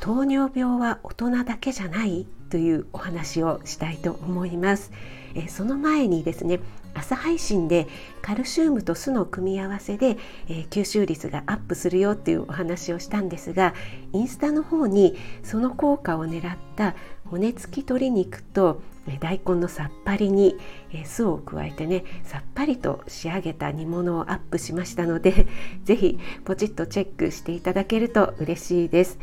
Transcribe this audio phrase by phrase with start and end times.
[0.00, 4.92] 糖尿病は大人だけじゃないというお話をしたいと思います、
[5.34, 6.60] え、その前にですね
[6.94, 7.88] 朝配信で
[8.22, 10.16] カルシウムと酢の組み合わせで、
[10.48, 13.74] え、吸収率がアップするよっていうお話をしたんですが
[14.12, 18.80] インスタの方にその効果を狙った骨付き鶏肉と
[19.20, 20.56] 大根のさっぱりに
[21.04, 25.46] 酢を加えてねさっぱりと仕上げた煮物をアップしましたので
[25.84, 29.18] 是非ポチッとチェックしていただけると嬉しいです。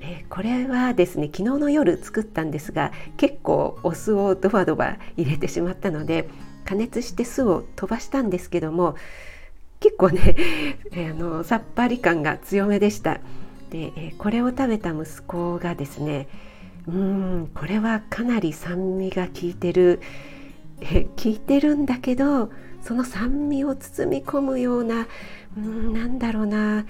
[0.00, 6.28] えこれはですね昨日の夜作ったんですが結構お酢をドバドバ入れてしまったので
[6.64, 8.96] 加熱して酢を飛ばしたんですけども
[9.80, 10.36] 結構ね、
[10.92, 13.20] えあのさっぱり感が強めでした。
[13.70, 16.28] で、えこれを食べた息子がですね
[16.86, 20.00] うんこれはかなり酸味が効いてる
[20.80, 22.50] え効いてるんだけど
[22.82, 25.06] その酸味を包み込むような
[25.56, 26.84] うんなんだろうな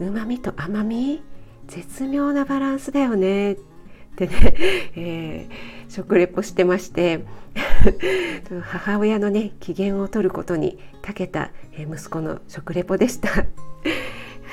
[0.00, 1.22] うまみと甘み
[1.68, 3.56] 絶妙なバランスだよねっ
[4.16, 4.54] てね、
[4.96, 7.20] えー、食レポしてまして
[8.62, 13.28] 母親のね機嫌を取ることに長けた、息子の食レポでした。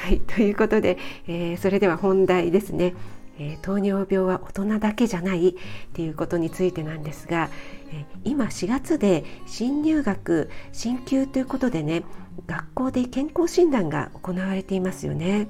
[0.05, 2.93] はいということで、えー、それでは本題ですね。
[3.37, 5.53] えー、糖尿病は大人だけじゃないっ
[5.93, 7.49] ていうことについてなんですが、
[7.91, 12.03] えー、今4月で新入学進級ということでね
[12.47, 15.47] 学校で健康診断が行われていますよね。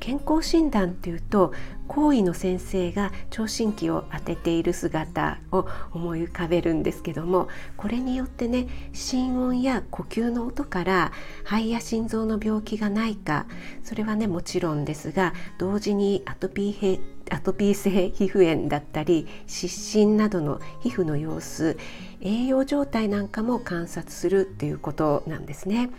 [0.00, 1.52] 健康診断というと
[1.86, 11.12] 行為の先生が聴診器を当てている姿を思い浮かべるんですけどもこれによってね心音や呼吸の音から
[11.44, 13.46] 肺や心臓の病気がないか
[13.84, 21.76] それはねもちろんですが同時にアトピーアトピー性皮膚炎だったり湿疹などの皮膚の様子
[22.20, 25.90] 栄養状態なんかも観察するっていうことなんですね。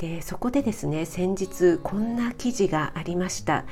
[0.00, 3.64] でそこでですね先日こんな記事がありました。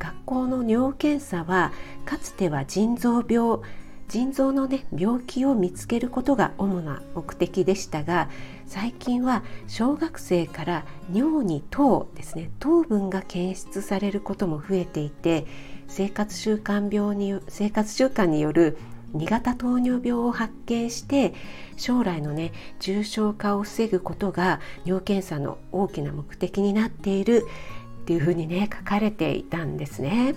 [0.00, 1.72] 学校の尿検査は
[2.06, 3.60] かつては腎臓病
[4.08, 8.28] 腎臓のね病気を見つけることが主な目的でしたが
[8.66, 15.46] 最近は小学生から尿に糖ですね糖分が検出されることも増えていて
[15.86, 18.78] 生活習慣病に生活習慣による
[19.14, 21.34] 2型糖尿病を発見して
[21.76, 27.46] 将来のね重症化を防ぐことが尿検査の大きな目的になっている
[28.02, 30.34] っていうふうにね書かれていたんですね。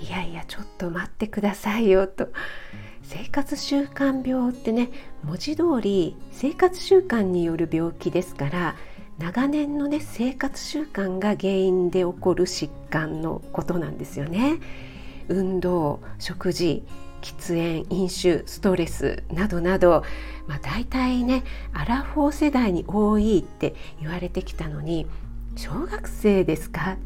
[0.00, 2.28] いやいやちょっと待ってくださいよと
[3.02, 4.90] 生活習慣病ってね
[5.22, 8.74] 文字通り生活習慣による病気ですから
[9.18, 14.58] 長年のね生活習慣が原因で起こる疾患のことなんですよね。
[15.28, 16.82] 運動食事
[17.22, 20.04] 喫煙飲酒ストレスなどなど、
[20.46, 25.06] まあ、大体ねアラフォー世代に多いって言われてきたのに
[25.56, 26.98] 小学生ですか？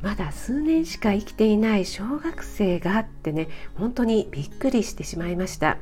[0.00, 5.78] まだ数年しか生きていない小学生がってね本当にびっくりしてしまいました。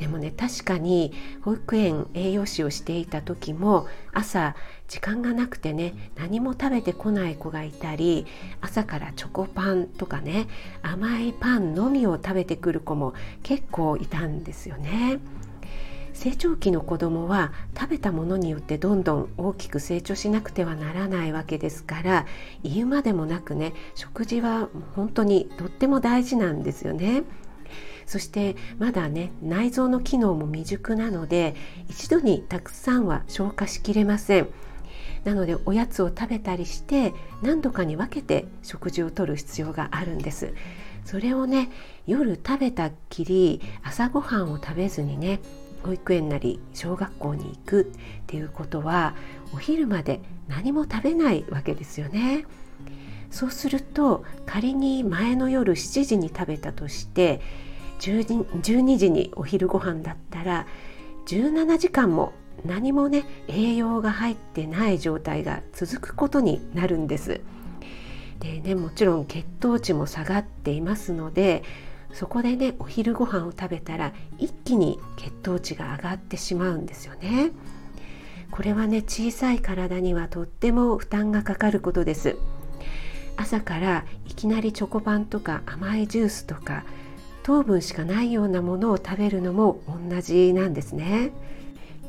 [0.00, 1.12] でもね確かに
[1.42, 4.56] 保育園栄養士をしていた時も朝
[4.88, 8.26] 時間がなくてね何も食べてこない子がいたり
[8.62, 10.48] 朝からチョコパンとかね
[10.80, 13.12] 甘いパンのみを食べてくる子も
[13.42, 15.20] 結構いたんですよね。
[16.12, 22.26] 成長期の子どもは食べたものによってどんどん大きく成長しなくてはならないわけですから
[22.62, 27.22] 言うまでもなくね食事は本当にとっても大事なんですよね。
[28.10, 31.54] そしてまだね内臓の機能も未熟なので
[31.88, 34.48] 一度にたくさんは消化しきれません
[35.22, 40.54] なのでおやつを食べたりして何度かに分けて食事をとる必要があるんです
[41.04, 41.70] それをね
[42.04, 45.38] 夜食べたっきり朝ごはんを食べずにね
[45.84, 47.84] 保育園なり小学校に行くっ
[48.26, 49.14] ていうことは
[49.54, 52.44] お昼まで何も食べないわけですよね。
[53.30, 57.40] そうすると仮に前の夜7時に食べたとして
[58.00, 60.66] 12時にお昼ご飯だったら
[61.26, 62.32] 17時間も
[62.64, 67.40] 何もね栄養が入ってない状態が続くことになるんです。
[68.40, 71.62] でねもちろん血糖値も下がっていますので
[72.12, 77.52] そこでねお昼ご飯を食べたら一気に血糖値が上がってしまうんですよね。
[78.50, 82.36] これはね小さい体にはとっても負担がかかることです。
[83.36, 86.84] 朝からいきなりチョコパンとか甘いジュースとか
[87.42, 91.32] 糖分しかないようなものを食べるのも同じなんですね。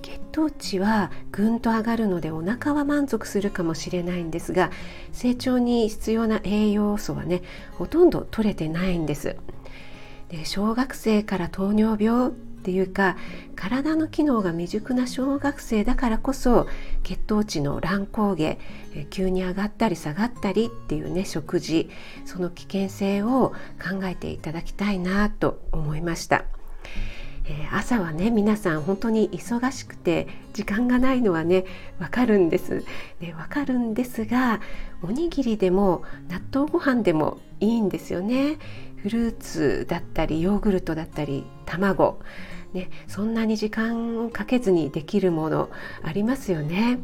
[0.02, 4.72] 血糖値はぐんと上がるのでお腹は満足するかもしれないんですが
[5.12, 7.44] 成長に必要な栄養素はね
[7.78, 9.36] ほとんど取れてないんです。
[10.30, 12.32] で小学生から糖尿病
[12.62, 13.18] っていうか
[13.56, 16.68] 体の機能が未熟な小学生だからこそ
[17.02, 18.60] 血糖値の乱高下
[19.10, 21.90] 急に上がったり下がったりっていうね食事
[22.26, 26.46] その危険性を考えていただきたいなと思いました。
[27.46, 31.66] え、朝はね皆さん本当に忙しくて時間がないのはね
[32.00, 32.84] わかるんです。
[33.20, 34.62] ね、わかるんですが
[35.02, 38.58] おにぎりでも納豆ご飯でもいいんですよね。
[39.02, 42.20] フルーツだったりヨーグルトだったり卵、
[42.74, 45.70] ね、そんなに時間をかけずにできるもの
[46.04, 47.00] ありますよね。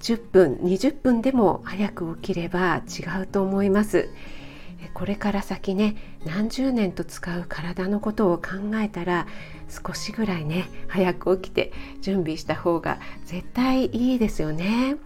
[0.00, 4.08] 10分20分でも早く起きれば違うと思います。
[4.94, 5.94] これから先ね
[6.24, 9.26] 何十年と使う体のことを考えたら
[9.68, 14.96] 少しぐらいね早く起きて準備した方が絶対いいですよね。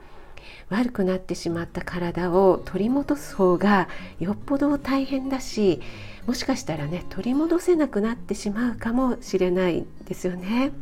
[0.69, 3.89] 悪くなってしまった体を取り戻す方が
[4.19, 5.81] よっぽど大変だし
[6.27, 10.73] もしかしたらね取り戻せなくなってしまうかもしれないですよね。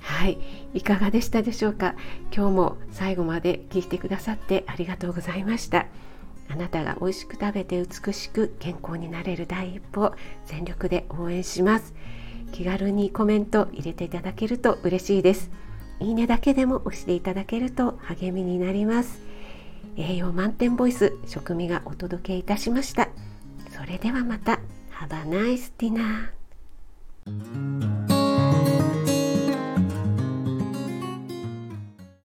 [0.00, 0.38] はい。
[0.72, 1.94] いかがでしたでしょうか？
[2.34, 5.86] 今日も最後まで聞いてくださってありがとうございました。
[6.48, 10.12] あなたが美味しく食べて美しく健康になれる第一歩
[10.46, 11.94] 全力で応援します。
[12.52, 15.50] 気軽にコメント入れていただけると嬉しいです。
[16.00, 19.20] いいねだけでも押していただけると励みになります。
[19.96, 23.08] 栄養満点ボイス食味がお届けいたしました。
[23.70, 24.60] それではまた。
[25.00, 26.30] Have a nice dinner